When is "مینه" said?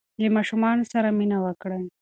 1.17-1.37